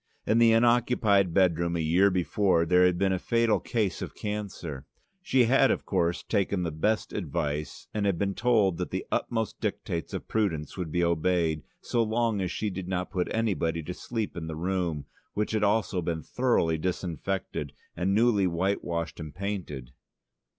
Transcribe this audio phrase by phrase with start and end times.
[0.25, 4.87] In the unoccupied bedroom a year before there had been a fatal case of cancer.
[5.21, 9.61] She had, of course, taken the best advice and had been told that the utmost
[9.61, 13.93] dictates of prudence would be obeyed so long as she did not put anybody to
[13.93, 19.35] sleep in the room, which had also been thoroughly disinfected and newly white washed and
[19.35, 19.91] painted.